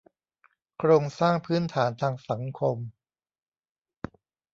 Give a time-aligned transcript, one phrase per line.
[0.77, 2.77] โครงสร้างพื้นฐานทางสังคม